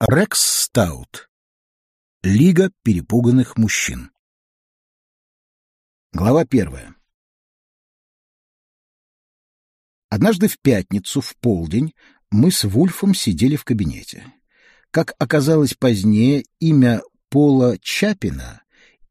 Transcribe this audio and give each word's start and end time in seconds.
Рекс 0.00 0.38
Стаут. 0.38 1.28
Лига 2.22 2.70
перепуганных 2.84 3.56
мужчин. 3.56 4.12
Глава 6.12 6.44
первая. 6.44 6.94
Однажды 10.08 10.46
в 10.46 10.56
пятницу 10.60 11.20
в 11.20 11.34
полдень 11.38 11.94
мы 12.30 12.52
с 12.52 12.62
Вульфом 12.62 13.12
сидели 13.12 13.56
в 13.56 13.64
кабинете. 13.64 14.32
Как 14.92 15.14
оказалось 15.18 15.74
позднее, 15.74 16.44
имя 16.60 17.02
Пола 17.28 17.76
Чапина 17.80 18.62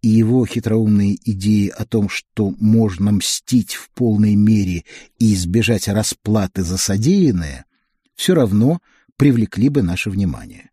и 0.02 0.08
его 0.08 0.46
хитроумные 0.46 1.18
идеи 1.30 1.68
о 1.68 1.84
том, 1.84 2.08
что 2.08 2.52
можно 2.62 3.12
мстить 3.12 3.74
в 3.74 3.90
полной 3.90 4.36
мере 4.36 4.86
и 5.20 5.34
избежать 5.34 5.90
расплаты 5.90 6.64
за 6.64 6.78
содеянное, 6.78 7.66
все 8.16 8.36
равно 8.36 8.80
привлекли 9.18 9.68
бы 9.68 9.82
наше 9.82 10.10
внимание. 10.10 10.72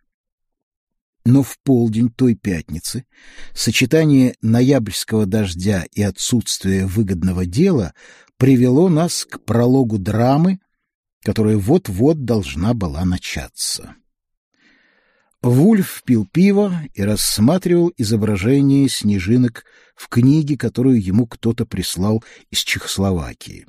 Но 1.25 1.43
в 1.43 1.59
полдень 1.65 2.11
той 2.11 2.35
пятницы 2.35 3.07
сочетание 3.55 4.35
ноябрьского 4.43 5.25
дождя 5.25 5.87
и 5.93 6.03
отсутствия 6.03 6.85
выгодного 6.87 7.47
дела 7.47 7.95
привело 8.37 8.89
нас 8.89 9.25
к 9.25 9.41
прологу 9.45 9.99
драмы, 9.99 10.61
которая 11.23 11.57
вот-вот 11.57 12.25
должна 12.25 12.75
была 12.75 13.05
начаться. 13.05 13.97
Вульф 15.41 16.03
пил 16.05 16.27
пиво 16.27 16.83
и 16.95 17.03
рассматривал 17.03 17.93
изображение 17.97 18.89
снежинок 18.89 19.65
в 19.95 20.09
книге, 20.09 20.57
которую 20.57 21.03
ему 21.03 21.27
кто-то 21.27 21.67
прислал 21.67 22.25
из 22.51 22.61
Чехословакии. 22.61 23.67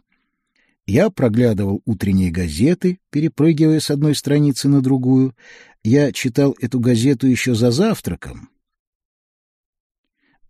Я 0.88 1.10
проглядывал 1.10 1.82
утренние 1.86 2.32
газеты, 2.32 3.00
перепрыгивая 3.10 3.80
с 3.80 3.90
одной 3.90 4.16
страницы 4.16 4.68
на 4.68 4.82
другую. 4.82 5.36
Я 5.84 6.12
читал 6.12 6.56
эту 6.62 6.80
газету 6.80 7.28
еще 7.28 7.56
за 7.56 7.72
завтраком. 7.72 8.50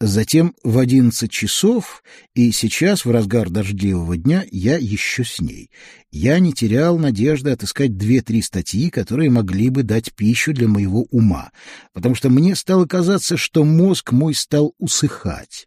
Затем 0.01 0.53
в 0.61 0.77
одиннадцать 0.77 1.31
часов, 1.31 2.03
и 2.33 2.51
сейчас, 2.51 3.05
в 3.05 3.11
разгар 3.11 3.49
дождливого 3.49 4.17
дня, 4.17 4.43
я 4.51 4.75
еще 4.77 5.23
с 5.23 5.39
ней. 5.39 5.71
Я 6.11 6.39
не 6.39 6.51
терял 6.51 6.97
надежды 6.99 7.51
отыскать 7.51 7.95
две-три 7.95 8.41
статьи, 8.41 8.89
которые 8.89 9.29
могли 9.29 9.69
бы 9.69 9.83
дать 9.83 10.13
пищу 10.13 10.51
для 10.51 10.67
моего 10.67 11.03
ума, 11.11 11.51
потому 11.93 12.13
что 12.13 12.29
мне 12.29 12.55
стало 12.55 12.85
казаться, 12.85 13.37
что 13.37 13.63
мозг 13.63 14.11
мой 14.11 14.35
стал 14.35 14.75
усыхать. 14.79 15.65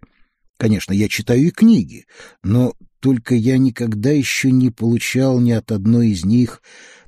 Конечно, 0.59 0.93
я 0.93 1.09
читаю 1.09 1.47
и 1.47 1.51
книги, 1.51 2.05
но 2.43 2.75
только 3.01 3.35
я 3.35 3.59
никогда 3.59 4.11
еще 4.11 4.51
не 4.51 4.71
получал 4.71 5.41
ни 5.41 5.53
от 5.53 5.73
одной 5.73 6.11
из 6.11 6.25
них 6.25 6.63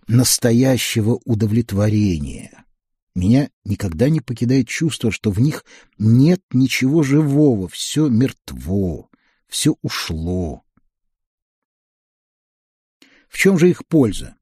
настоящего 0.06 1.20
удовлетворения. 1.24 2.64
Меня 3.14 3.50
никогда 3.64 4.08
не 4.08 4.20
покидает 4.20 4.68
чувство, 4.68 5.10
что 5.10 5.30
в 5.30 5.40
них 5.40 5.64
нет 5.98 6.42
ничего 6.52 7.02
живого, 7.02 7.68
все 7.68 8.08
мертво, 8.08 9.08
все 9.48 9.74
ушло. 9.82 10.62
В 13.28 13.36
чем 13.36 13.58
же 13.58 13.70
их 13.70 13.86
польза? 13.86 14.36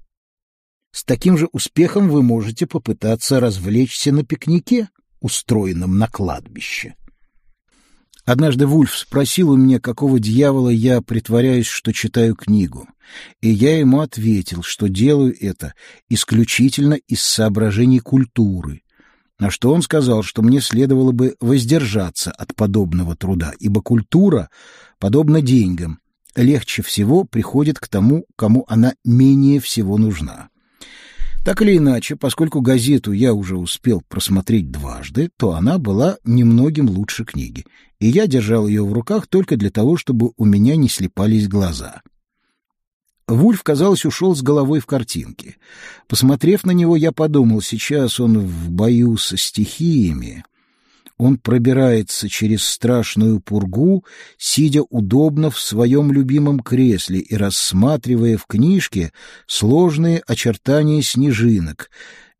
С 0.92 1.04
таким 1.04 1.36
же 1.36 1.48
успехом 1.52 2.08
вы 2.08 2.22
можете 2.22 2.66
попытаться 2.66 3.40
развлечься 3.40 4.12
на 4.12 4.24
пикнике, 4.24 4.88
устроенном 5.20 5.98
на 5.98 6.08
кладбище. 6.08 6.96
Однажды 8.28 8.66
Вульф 8.66 8.94
спросил 8.94 9.52
у 9.52 9.56
меня, 9.56 9.80
какого 9.80 10.20
дьявола 10.20 10.68
я 10.68 11.00
притворяюсь, 11.00 11.66
что 11.66 11.94
читаю 11.94 12.34
книгу. 12.36 12.86
И 13.40 13.48
я 13.48 13.78
ему 13.78 14.00
ответил, 14.00 14.62
что 14.62 14.90
делаю 14.90 15.34
это 15.40 15.72
исключительно 16.10 16.92
из 16.92 17.22
соображений 17.22 18.00
культуры. 18.00 18.82
На 19.38 19.50
что 19.50 19.72
он 19.72 19.80
сказал, 19.80 20.22
что 20.22 20.42
мне 20.42 20.60
следовало 20.60 21.12
бы 21.12 21.36
воздержаться 21.40 22.30
от 22.30 22.54
подобного 22.54 23.16
труда, 23.16 23.54
ибо 23.60 23.80
культура, 23.80 24.50
подобно 24.98 25.40
деньгам, 25.40 25.98
легче 26.36 26.82
всего 26.82 27.24
приходит 27.24 27.78
к 27.78 27.88
тому, 27.88 28.26
кому 28.36 28.66
она 28.68 28.92
менее 29.06 29.58
всего 29.58 29.96
нужна. 29.96 30.50
Так 31.46 31.62
или 31.62 31.78
иначе, 31.78 32.14
поскольку 32.14 32.60
газету 32.60 33.12
я 33.12 33.32
уже 33.32 33.56
успел 33.56 34.02
просмотреть 34.06 34.70
дважды, 34.70 35.30
то 35.38 35.54
она 35.54 35.78
была 35.78 36.18
немногим 36.24 36.90
лучше 36.90 37.24
книги, 37.24 37.64
и 38.00 38.08
я 38.08 38.26
держал 38.26 38.66
ее 38.66 38.84
в 38.84 38.92
руках 38.92 39.26
только 39.26 39.56
для 39.56 39.70
того, 39.70 39.96
чтобы 39.96 40.32
у 40.36 40.44
меня 40.44 40.76
не 40.76 40.88
слепались 40.88 41.48
глаза. 41.48 42.02
Вульф, 43.26 43.62
казалось, 43.62 44.06
ушел 44.06 44.34
с 44.34 44.42
головой 44.42 44.80
в 44.80 44.86
картинки. 44.86 45.56
Посмотрев 46.06 46.64
на 46.64 46.70
него, 46.70 46.96
я 46.96 47.12
подумал, 47.12 47.60
сейчас 47.60 48.20
он 48.20 48.38
в 48.38 48.70
бою 48.70 49.18
со 49.18 49.36
стихиями, 49.36 50.44
он 51.18 51.36
пробирается 51.36 52.28
через 52.28 52.64
страшную 52.64 53.40
пургу, 53.40 54.04
сидя 54.38 54.82
удобно 54.82 55.50
в 55.50 55.58
своем 55.58 56.12
любимом 56.12 56.60
кресле 56.60 57.18
и 57.18 57.34
рассматривая 57.34 58.38
в 58.38 58.46
книжке 58.46 59.12
сложные 59.46 60.22
очертания 60.26 61.02
снежинок. 61.02 61.90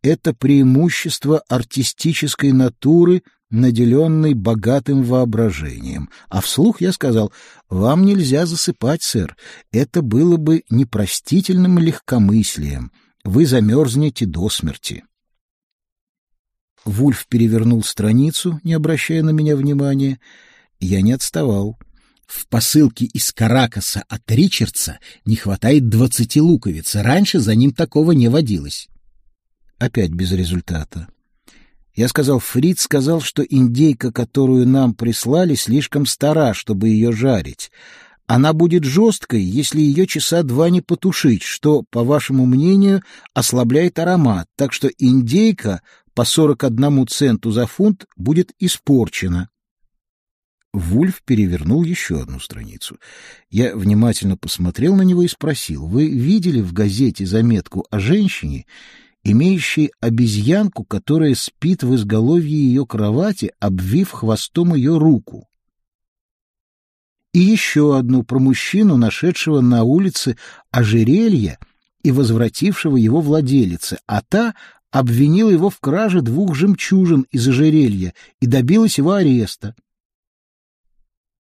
Это 0.01 0.33
преимущество 0.33 1.43
артистической 1.49 2.53
натуры, 2.53 3.25
наделенной 3.51 4.35
богатым 4.35 5.03
воображением. 5.03 6.11
А 6.29 6.41
вслух 6.41 6.81
я 6.81 6.93
сказал, 6.93 7.33
«Вам 7.69 8.05
нельзя 8.05 8.47
засыпать, 8.47 9.03
сэр. 9.03 9.37
Это 9.73 10.03
было 10.03 10.37
бы 10.37 10.65
непростительным 10.71 11.79
легкомыслием. 11.79 12.93
Вы 13.25 13.47
замерзнете 13.47 14.27
до 14.27 14.49
смерти». 14.49 15.05
Вульф 16.85 17.27
перевернул 17.29 17.83
страницу, 17.83 18.61
не 18.65 18.73
обращая 18.73 19.23
на 19.23 19.31
меня 19.31 19.57
внимания. 19.57 20.21
Я 20.81 21.03
не 21.03 21.13
отставал. 21.13 21.79
В 22.27 22.47
посылке 22.47 23.07
из 23.07 23.33
Каракаса 23.33 24.05
от 24.09 24.31
Ричардса 24.31 24.99
не 25.25 25.37
хватает 25.37 25.89
двадцати 25.89 26.41
луковиц. 26.41 26.95
Раньше 26.95 27.41
за 27.41 27.55
ним 27.55 27.73
такого 27.73 28.13
не 28.13 28.29
водилось. 28.29 28.89
Опять 29.79 30.11
без 30.11 30.33
результата. 30.33 31.09
Я 31.99 32.07
сказал, 32.07 32.39
Фрид 32.39 32.79
сказал, 32.79 33.21
что 33.21 33.43
индейка, 33.43 34.13
которую 34.13 34.69
нам 34.69 34.95
прислали, 34.95 35.57
слишком 35.57 36.07
стара, 36.07 36.55
чтобы 36.55 36.91
ее 36.91 37.11
жарить. 37.11 37.73
Она 38.29 38.53
будет 38.53 38.85
жесткой, 38.85 39.43
если 39.43 39.81
ее 39.81 40.07
часа 40.07 40.45
два 40.45 40.71
не 40.71 40.81
потушить, 40.81 41.43
что, 41.43 41.83
по 41.91 42.05
вашему 42.05 42.47
мнению, 42.47 43.03
ослабляет 43.35 43.99
аромат, 43.99 44.47
так 44.55 44.73
что 44.73 44.89
индейка 44.97 45.83
по 46.15 46.23
41 46.23 47.09
центу 47.09 47.51
за 47.51 47.67
фунт 47.67 48.07
будет 48.17 48.53
испорчена. 48.61 49.49
Вульф 50.73 51.21
перевернул 51.25 51.83
еще 51.83 52.23
одну 52.23 52.39
страницу. 52.39 52.99
Я 53.51 53.75
внимательно 53.75 54.37
посмотрел 54.37 54.95
на 54.95 55.03
него 55.03 55.25
и 55.25 55.29
спросил, 55.29 55.89
«Вы 55.89 56.07
видели 56.09 56.61
в 56.61 56.73
газете 56.73 57.27
заметку 57.27 57.85
о 57.91 57.99
женщине, 57.99 58.67
имеющей 59.25 59.93
обезьянку, 60.01 60.85
которая 60.85 61.35
спит 61.35 61.83
в 61.83 61.95
изголовье 61.95 62.57
ее 62.57 62.87
кровати, 62.87 63.53
обвив 63.61 64.11
хвостом 64.11 64.75
ее 64.75 64.99
руку?» 64.99 65.49
И 67.33 67.41
еще 67.41 67.97
одну 67.97 68.23
про 68.23 68.39
мужчину, 68.39 68.97
нашедшего 68.97 69.61
на 69.61 69.85
улице 69.85 70.37
ожерелье 70.71 71.59
и 72.03 72.11
возвратившего 72.11 72.97
его 72.97 73.21
владелице, 73.21 73.99
а 74.07 74.23
та 74.23 74.55
обвинила 74.91 75.51
его 75.51 75.69
в 75.71 75.79
краже 75.79 76.23
двух 76.23 76.55
жемчужин 76.55 77.27
из 77.31 77.47
ожерелья 77.47 78.15
и 78.41 78.47
добилась 78.47 78.99
его 78.99 79.13
ареста. 79.13 79.75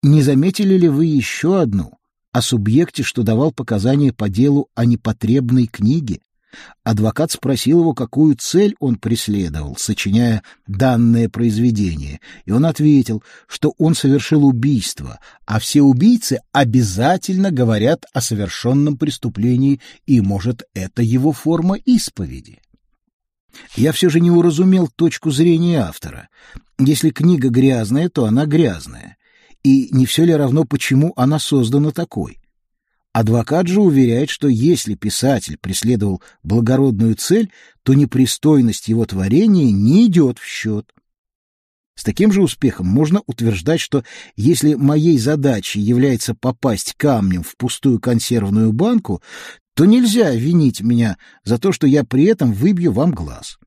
Не 0.02 0.22
заметили 0.22 0.78
ли 0.78 0.88
вы 0.88 1.06
еще 1.06 1.62
одну 1.62 1.98
о 2.32 2.42
субъекте, 2.42 3.04
что 3.04 3.24
давал 3.24 3.52
показания 3.52 4.12
по 4.14 4.30
делу 4.30 4.70
о 4.76 4.86
непотребной 4.86 5.68
книге? 5.68 6.22
Адвокат 6.84 7.32
спросил 7.32 7.82
его, 7.82 7.94
какую 7.94 8.36
цель 8.36 8.76
он 8.80 8.96
преследовал, 8.96 9.76
сочиняя 9.78 10.44
данное 10.68 11.30
произведение, 11.30 12.20
и 12.46 12.52
он 12.52 12.66
ответил, 12.66 13.24
что 13.48 13.74
он 13.78 13.96
совершил 13.96 14.46
убийство, 14.46 15.20
а 15.46 15.60
все 15.60 15.82
убийцы 15.82 16.42
обязательно 16.52 17.52
говорят 17.52 18.06
о 18.14 18.22
совершенном 18.22 18.98
преступлении, 18.98 19.80
и, 20.06 20.22
может, 20.22 20.64
это 20.74 21.02
его 21.02 21.32
форма 21.32 21.76
исповеди. 21.76 22.60
Я 23.76 23.92
все 23.92 24.10
же 24.10 24.20
не 24.20 24.32
уразумел 24.32 24.88
точку 24.88 25.32
зрения 25.32 25.80
автора. 25.80 26.30
Если 26.80 27.12
книга 27.12 27.50
грязная, 27.50 28.10
то 28.10 28.26
она 28.26 28.46
грязная. 28.46 29.18
И 29.64 29.90
не 29.92 30.06
все 30.06 30.26
ли 30.26 30.34
равно, 30.34 30.66
почему 30.66 31.14
она 31.16 31.40
создана 31.40 31.92
такой? 31.92 32.40
Адвокат 33.14 33.68
же 33.68 33.80
уверяет, 33.80 34.32
что 34.32 34.48
если 34.48 34.96
писатель 34.96 35.58
преследовал 35.58 36.24
благородную 36.42 37.14
цель, 37.16 37.52
то 37.84 37.94
непристойность 37.94 38.88
его 38.88 39.06
творения 39.06 39.72
не 39.72 40.08
идет 40.08 40.40
в 40.40 40.46
счет. 40.46 40.92
С 41.96 42.04
таким 42.04 42.32
же 42.32 42.42
успехом 42.42 42.88
можно 42.88 43.22
утверждать, 43.28 43.80
что 43.80 44.04
если 44.36 44.74
моей 44.74 45.20
задачей 45.20 45.80
является 45.80 46.34
попасть 46.34 46.96
камнем 46.98 47.44
в 47.44 47.56
пустую 47.56 48.00
консервную 48.00 48.74
банку, 48.74 49.22
то 49.76 49.86
нельзя 49.86 50.32
винить 50.32 50.82
меня 50.82 51.18
за 51.44 51.60
то, 51.60 51.72
что 51.72 51.86
я 51.86 52.04
при 52.04 52.26
этом 52.26 52.52
выбью 52.52 52.94
вам 52.94 53.12
глаз. 53.12 53.60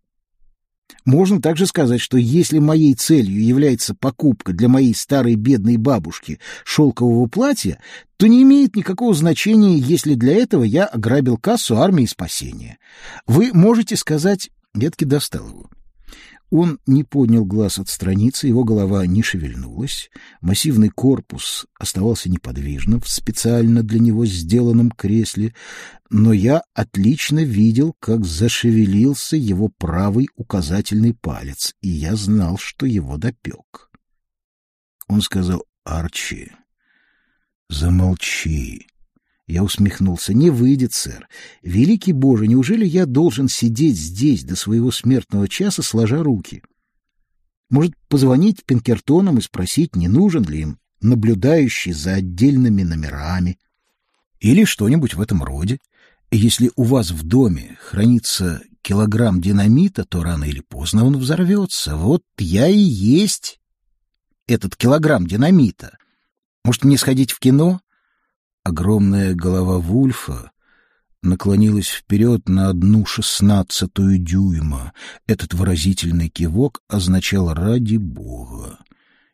Можно 1.04 1.40
также 1.40 1.66
сказать, 1.66 2.00
что 2.00 2.18
если 2.18 2.58
моей 2.58 2.94
целью 2.94 3.42
является 3.42 3.94
покупка 3.94 4.52
для 4.52 4.68
моей 4.68 4.94
старой 4.94 5.36
бедной 5.36 5.76
бабушки 5.76 6.40
шелкового 6.64 7.26
платья, 7.26 7.78
то 8.16 8.26
не 8.26 8.42
имеет 8.42 8.76
никакого 8.76 9.14
значения, 9.14 9.78
если 9.78 10.14
для 10.14 10.34
этого 10.34 10.64
я 10.64 10.84
ограбил 10.84 11.36
кассу 11.38 11.76
армии 11.76 12.06
спасения. 12.06 12.78
Вы 13.26 13.50
можете 13.52 13.96
сказать... 13.96 14.50
Ветки 14.74 15.04
достал 15.04 15.48
его. 15.48 15.70
Он 16.50 16.78
не 16.87 17.02
поднял 17.02 17.44
глаз 17.44 17.78
от 17.78 17.88
страницы, 17.88 18.46
его 18.46 18.62
голова 18.62 19.04
не 19.06 19.22
шевельнулась, 19.22 20.10
массивный 20.40 20.90
корпус 20.90 21.66
оставался 21.78 22.31
неподвижным 22.31 23.00
в 23.00 23.08
специально 23.08 23.82
для 23.82 23.98
него 23.98 24.25
сделанном 24.26 24.93
кресле, 24.93 25.54
но 26.08 26.32
я 26.32 26.62
отлично 26.72 27.40
видел, 27.40 27.94
как 27.98 28.25
зашевелился 28.25 29.37
его 29.37 29.69
правый 29.69 30.28
указательный 30.37 31.14
палец, 31.14 31.75
и 31.81 31.88
я 31.88 32.14
знал, 32.14 32.58
что 32.58 32.87
его 32.87 33.16
допек. 33.16 33.90
Он 35.08 35.22
сказал 35.22 35.64
«Арчи, 35.84 36.52
замолчи». 37.69 38.87
Я 39.46 39.62
усмехнулся. 39.62 40.34
«Не 40.34 40.50
выйдет, 40.50 40.93
сэр. 40.93 41.28
Великий 41.62 42.12
Боже, 42.12 42.48
неужели 42.48 42.84
я 42.84 43.06
должен 43.06 43.48
сидеть 43.48 43.96
здесь 43.96 44.43
до 44.43 44.56
своего 44.56 44.90
смертного 44.90 45.48
часа, 45.48 45.82
сложа 45.82 46.22
руки? 46.22 46.62
Может, 47.70 47.94
позвонить 48.08 48.64
Пинкертонам 48.64 49.38
и 49.38 49.43
спросить, 49.43 49.94
не 49.94 50.08
нужен 50.08 50.44
ли 50.44 50.62
им 50.62 50.78
наблюдающий 51.00 51.93
за 51.93 52.14
отдельными 52.14 52.82
номерами? 52.82 53.58
Или 54.40 54.64
что-нибудь 54.64 55.14
в 55.14 55.20
этом 55.20 55.43
роде? 55.43 55.78
Если 56.32 56.72
у 56.75 56.82
вас 56.82 57.12
в 57.12 57.22
доме 57.22 57.78
хранится 57.81 58.62
килограмм 58.82 59.40
динамита, 59.40 60.04
то 60.04 60.25
рано 60.25 60.44
или 60.44 60.60
поздно 60.60 61.04
он 61.04 61.16
взорвется. 61.19 61.96
Вот 61.96 62.25
я 62.38 62.66
и 62.66 62.78
есть 62.78 63.60
этот 64.49 64.75
килограмм 64.75 65.26
динамита. 65.26 65.99
Может, 66.64 66.84
мне 66.84 66.99
сходить 66.99 67.31
в 67.31 67.38
кино?» 67.38 67.81
Огромная 68.66 69.32
голова 69.36 69.78
Вульфа 69.78 70.50
наклонилась 71.22 71.86
вперед 71.86 72.48
на 72.48 72.68
одну 72.68 73.06
шестнадцатую 73.06 74.18
дюйма. 74.18 74.92
Этот 75.28 75.54
выразительный 75.54 76.28
кивок 76.28 76.82
означал 76.88 77.54
«ради 77.54 77.96
Бога». 77.96 78.80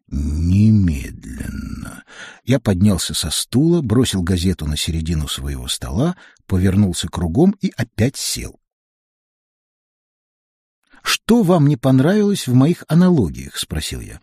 Немедленно. 0.07 2.05
Я 2.45 2.61
поднялся 2.61 3.15
со 3.15 3.31
стула, 3.31 3.81
бросил 3.81 4.23
газету 4.23 4.67
на 4.67 4.77
середину 4.77 5.29
своего 5.29 5.67
стола, 5.67 6.15
повернулся 6.47 7.09
кругом 7.09 7.57
и 7.63 7.73
опять 7.75 8.19
сел. 8.19 8.61
«Что 11.03 11.43
вам 11.43 11.69
не 11.69 11.79
понравилось 11.79 12.47
в 12.47 12.53
моих 12.53 12.85
аналогиях?»— 12.87 13.57
спросил 13.59 14.03
я. 14.03 14.21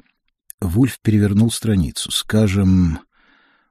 Вульф 0.62 1.00
перевернул 1.02 1.50
страницу. 1.50 2.12
«Скажем,— 2.12 3.00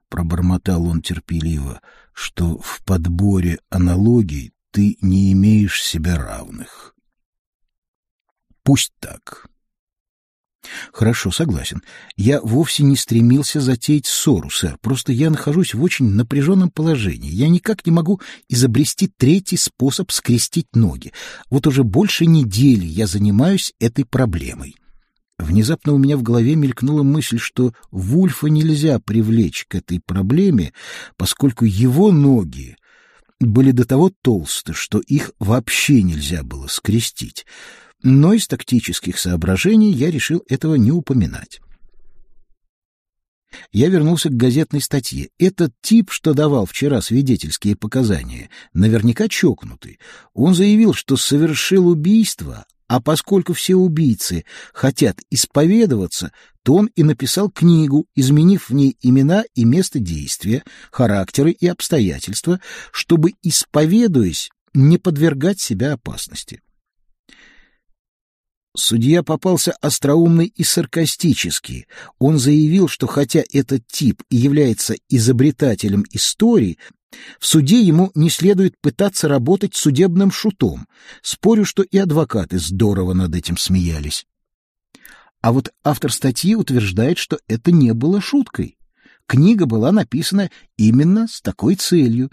пробормотал 0.09 0.85
он 0.85 1.01
терпеливо,— 1.01 1.81
что 2.19 2.57
в 2.57 2.81
подборе 2.83 3.59
аналогий 3.69 4.51
ты 4.71 4.97
не 4.99 5.31
имеешь 5.31 5.81
себе 5.81 6.15
равных. 6.15 6.93
Пусть 8.61 8.91
так. 8.99 9.47
Хорошо, 10.91 11.31
согласен. 11.31 11.81
Я 12.17 12.41
вовсе 12.41 12.83
не 12.83 12.97
стремился 12.97 13.61
затеять 13.61 14.05
ссору, 14.05 14.49
сэр. 14.49 14.77
Просто 14.81 15.13
я 15.13 15.29
нахожусь 15.29 15.73
в 15.73 15.81
очень 15.81 16.09
напряженном 16.09 16.69
положении. 16.69 17.31
Я 17.31 17.47
никак 17.47 17.85
не 17.85 17.93
могу 17.93 18.19
изобрести 18.49 19.07
третий 19.07 19.57
способ 19.57 20.11
скрестить 20.11 20.75
ноги. 20.75 21.13
Вот 21.49 21.67
уже 21.67 21.85
больше 21.85 22.25
недели 22.25 22.85
я 22.85 23.07
занимаюсь 23.07 23.73
этой 23.79 24.03
проблемой. 24.03 24.75
Внезапно 25.39 25.93
у 25.93 25.97
меня 25.97 26.17
в 26.17 26.21
голове 26.21 26.55
мелькнула 26.55 27.01
мысль, 27.01 27.39
что 27.39 27.73
Вульфа 27.91 28.47
нельзя 28.47 28.99
привлечь 28.99 29.65
к 29.67 29.75
этой 29.75 30.01
проблеме, 30.01 30.73
поскольку 31.15 31.63
его 31.63 32.11
ноги 32.11 32.75
были 33.39 33.71
до 33.71 33.85
того 33.85 34.11
толсты, 34.21 34.73
что 34.73 34.99
их 34.99 35.31
вообще 35.39 36.03
нельзя 36.03 36.43
было 36.43 36.67
скрестить. 36.67 37.45
Но 38.03 38.33
из 38.33 38.47
тактических 38.47 39.17
соображений 39.17 39.91
я 39.91 40.11
решил 40.11 40.43
этого 40.49 40.75
не 40.75 40.91
упоминать. 40.91 41.61
Я 43.71 43.87
вернулся 43.87 44.29
к 44.29 44.35
газетной 44.35 44.81
статье. 44.81 45.29
Этот 45.39 45.73
тип, 45.81 46.11
что 46.11 46.33
давал 46.33 46.65
вчера 46.65 47.01
свидетельские 47.01 47.77
показания, 47.77 48.49
наверняка 48.73 49.29
чокнутый. 49.29 49.99
Он 50.33 50.53
заявил, 50.53 50.93
что 50.93 51.15
совершил 51.15 51.87
убийство, 51.87 52.65
а 52.89 52.99
поскольку 52.99 53.53
все 53.53 53.75
убийцы 53.75 54.45
хотят 54.73 55.21
исповедоваться, 55.29 56.33
то 56.63 56.73
он 56.73 56.87
и 56.95 57.03
написал 57.03 57.51
книгу, 57.51 58.07
изменив 58.15 58.67
в 58.67 58.73
ней 58.73 58.97
имена 59.01 59.43
и 59.53 59.63
место 59.63 59.99
действия, 59.99 60.63
характеры 60.91 61.51
и 61.51 61.67
обстоятельства, 61.67 62.59
чтобы, 62.91 63.33
исповедуясь, 63.43 64.49
не 64.73 64.97
подвергать 64.97 65.59
себя 65.59 65.93
опасности. 65.93 66.61
Судья 68.75 69.21
попался 69.21 69.73
остроумный 69.81 70.47
и 70.47 70.63
саркастический. 70.63 71.85
Он 72.17 72.39
заявил, 72.39 72.87
что 72.87 73.05
хотя 73.05 73.43
этот 73.53 73.85
тип 73.87 74.23
и 74.29 74.37
является 74.37 74.95
изобретателем 75.09 76.05
истории, 76.11 76.79
в 77.39 77.45
суде 77.45 77.81
ему 77.81 78.11
не 78.15 78.29
следует 78.29 78.79
пытаться 78.79 79.27
работать 79.27 79.75
судебным 79.75 80.31
шутом. 80.31 80.87
Спорю, 81.21 81.65
что 81.65 81.83
и 81.83 81.97
адвокаты 81.97 82.59
здорово 82.59 83.13
над 83.13 83.35
этим 83.35 83.57
смеялись. 83.57 84.25
А 85.41 85.51
вот 85.51 85.71
автор 85.83 86.11
статьи 86.11 86.55
утверждает, 86.55 87.17
что 87.17 87.39
это 87.47 87.71
не 87.71 87.93
было 87.93 88.21
шуткой. 88.21 88.77
Книга 89.25 89.65
была 89.65 89.91
написана 89.91 90.49
именно 90.75 91.27
с 91.27 91.41
такой 91.41 91.75
целью. 91.75 92.31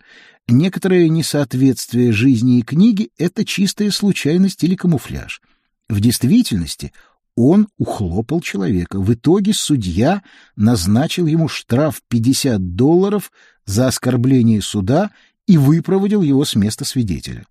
Некоторое 0.49 1.09
несоответствие 1.09 2.13
жизни 2.13 2.59
и 2.59 2.63
книги— 2.63 3.11
это 3.19 3.45
чистая 3.45 3.91
случайность 3.91 4.65
или 4.65 4.75
камуфляж. 4.75 5.41
В 5.89 6.01
действительности 6.01 6.93
он 7.37 7.69
ухлопал 7.77 8.41
человека. 8.41 8.99
В 8.99 9.13
итоге 9.13 9.53
судья 9.53 10.23
назначил 10.57 11.27
ему 11.27 11.49
штраф 11.49 12.03
50 12.09 12.75
долларов 12.75 13.31
за 13.67 13.87
оскорбление 13.87 14.63
суда 14.63 15.13
и 15.47 15.59
выпроводил 15.59 16.23
его 16.23 16.45
с 16.45 16.57
места 16.57 16.85
свидетеля. 16.85 17.47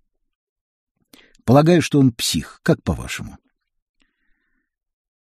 Полагаю, 1.44 1.80
что 1.80 2.00
он 2.00 2.12
псих, 2.12 2.60
как 2.64 2.82
по-вашему? 2.82 3.38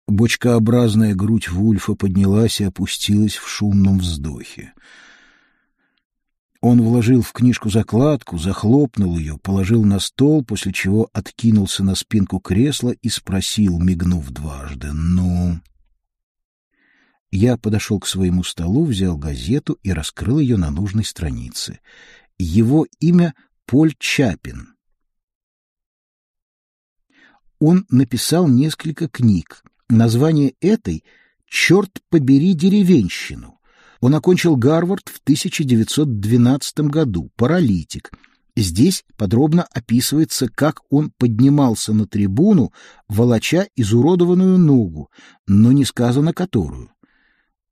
Бочкообразная 0.06 1.14
грудь 1.14 1.48
Вульфа 1.48 1.94
поднялась 1.94 2.60
и 2.60 2.64
опустилась 2.64 3.36
в 3.36 3.48
шумном 3.48 3.98
вздохе. 3.98 4.74
Он 6.60 6.82
вложил 6.82 7.22
в 7.22 7.32
книжку 7.32 7.70
закладку, 7.70 8.36
захлопнул 8.36 9.16
ее, 9.16 9.38
положил 9.38 9.82
на 9.82 9.98
стол, 9.98 10.44
после 10.44 10.72
чего 10.72 11.08
откинулся 11.14 11.82
на 11.82 11.94
спинку 11.94 12.38
кресла 12.38 12.90
и 12.90 13.08
спросил, 13.08 13.78
мигнув 13.78 14.28
дважды, 14.30 14.92
«Ну?» 14.92 15.60
Я 17.30 17.56
подошел 17.56 17.98
к 18.00 18.06
своему 18.06 18.42
столу, 18.42 18.84
взял 18.84 19.16
газету 19.16 19.78
и 19.82 19.92
раскрыл 19.92 20.38
ее 20.40 20.56
на 20.56 20.70
нужной 20.70 21.04
странице. 21.04 21.78
Его 22.38 22.86
имя 22.98 23.34
Поль 23.66 23.94
Чапин. 23.98 24.74
Он 27.60 27.86
написал 27.88 28.48
несколько 28.48 29.08
книг. 29.08 29.62
Название 29.88 30.54
этой 30.60 31.04
«Черт 31.46 32.02
побери 32.08 32.54
деревенщину». 32.54 33.59
Он 34.00 34.14
окончил 34.14 34.56
Гарвард 34.56 35.08
в 35.08 35.20
1912 35.20 36.80
году, 36.80 37.30
паралитик. 37.36 38.10
Здесь 38.56 39.04
подробно 39.16 39.66
описывается, 39.72 40.48
как 40.48 40.80
он 40.90 41.12
поднимался 41.16 41.92
на 41.92 42.06
трибуну, 42.06 42.72
волоча 43.08 43.66
изуродованную 43.76 44.58
ногу, 44.58 45.10
но 45.46 45.72
не 45.72 45.84
сказано 45.84 46.32
которую. 46.32 46.90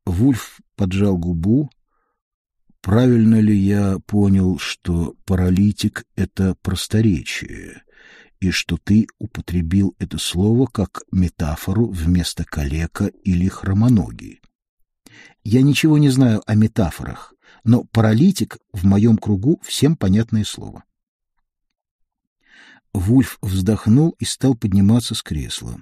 Вульф 0.04 0.60
поджал 0.76 1.16
губу. 1.18 1.70
Правильно 2.80 3.40
ли 3.40 3.56
я 3.56 3.98
понял, 4.06 4.58
что 4.58 5.14
паралитик— 5.24 6.04
это 6.16 6.54
просторечие, 6.62 7.82
и 8.40 8.50
что 8.50 8.78
ты 8.82 9.08
употребил 9.18 9.94
это 9.98 10.18
слово 10.18 10.66
как 10.66 11.02
метафору 11.10 11.88
вместо 11.88 12.44
калека 12.44 13.06
или 13.24 13.48
хромоногий? 13.48 14.40
Я 15.50 15.62
ничего 15.62 15.96
не 15.96 16.10
знаю 16.10 16.42
о 16.44 16.54
метафорах, 16.54 17.32
но 17.64 17.82
паралитик 17.84 18.58
в 18.74 18.84
моем 18.84 19.16
кругу 19.16 19.58
всем 19.64 19.96
понятное 19.96 20.44
слово. 20.44 20.84
Вульф 22.92 23.38
вздохнул 23.40 24.14
и 24.18 24.26
стал 24.26 24.54
подниматься 24.54 25.14
с 25.14 25.22
кресла. 25.22 25.80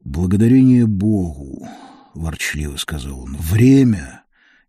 «Благодарение 0.00 0.86
Богу!»— 0.88 1.68
ворчливо 2.14 2.76
сказал 2.76 3.20
он. 3.20 3.36
«Время 3.36 4.24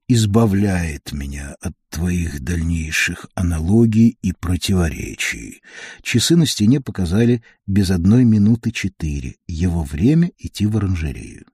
избавляет 0.08 1.12
меня 1.12 1.56
от 1.60 1.74
твоих 1.90 2.42
дальнейших 2.42 3.26
аналогий 3.34 4.20
и 4.22 4.34
противоречий. 4.34 5.64
Часы 6.04 6.36
на 6.36 6.46
стене 6.46 6.80
показали 6.80 7.42
без 7.66 7.90
одной 7.90 8.24
минуты 8.24 8.70
четыре. 8.70 9.38
Его 9.48 9.82
время 9.82 10.30
идти 10.38 10.68
в 10.68 10.78
оранжерею. 10.78 11.48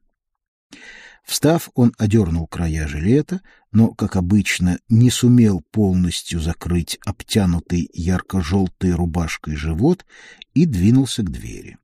Встав, 1.23 1.69
он 1.75 1.93
одернул 1.97 2.47
края 2.47 2.87
жилета, 2.87 3.41
но, 3.71 3.89
как 3.89 4.15
обычно, 4.15 4.79
не 4.89 5.09
сумел 5.09 5.61
полностью 5.71 6.39
закрыть 6.39 6.97
обтянутый 7.05 7.89
ярко-желтой 7.93 8.91
рубашкой 8.91 9.55
живот 9.55 10.05
и 10.53 10.65
двинулся 10.65 11.23
к 11.23 11.31
двери. 11.31 11.77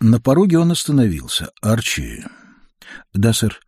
На 0.00 0.20
пороге 0.20 0.58
он 0.58 0.72
остановился. 0.72 1.50
«Арчи...» 1.60 2.24
«Да, 3.12 3.32
сэр...» 3.32 3.60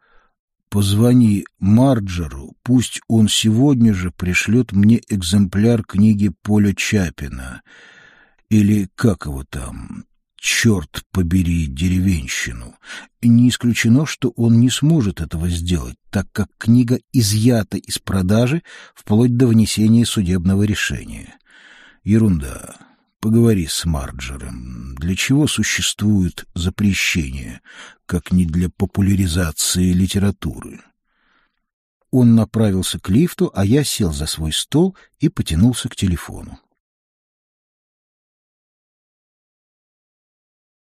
Позвони 0.75 1.45
Марджеру, 1.61 2.57
пусть 2.65 3.01
он 3.07 3.29
сегодня 3.29 3.95
же 3.95 4.11
пришлет 4.11 4.73
мне 4.73 5.01
экземпляр 5.09 5.85
книги 5.85 6.33
Поля 6.43 6.75
Чапина. 6.75 7.63
Или 8.49 8.89
как 8.97 9.27
его 9.27 9.45
там? 9.45 10.05
Черт 10.47 11.05
побери 11.11 11.67
деревенщину. 11.69 12.75
Не 13.23 13.49
исключено, 13.49 14.05
что 14.05 14.29
он 14.37 14.61
не 14.61 14.69
сможет 14.69 15.23
этого 15.23 15.49
сделать, 15.49 15.97
так 16.11 16.27
как 16.33 16.49
книга 16.59 17.01
изъята 17.15 17.79
из 17.79 17.99
продажи 17.99 18.63
вплоть 18.95 19.39
до 19.39 19.47
внесения 19.47 20.05
судебного 20.05 20.65
решения. 20.65 21.39
Ерунда. 22.03 22.77
Поговори 23.21 23.67
с 23.67 23.87
Марджером. 23.87 24.95
Для 24.97 25.17
чего 25.17 25.47
существует 25.47 26.45
запрещение, 26.55 27.63
как 28.05 28.31
не 28.31 28.45
для 28.45 28.69
популяризации 28.69 29.95
литературы? 29.95 30.83
Он 32.11 32.35
направился 32.35 33.01
к 33.01 33.09
лифту, 33.09 33.51
а 33.55 33.65
я 33.65 33.83
сел 33.83 34.13
за 34.13 34.27
свой 34.27 34.53
стол 34.53 34.95
и 35.21 35.31
потянулся 35.31 35.89
к 35.89 35.97
телефону. 35.97 36.59